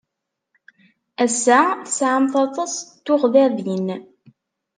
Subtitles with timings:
[1.25, 3.87] Ass-a, tesɛamt aṭas n tuɣdaḍin.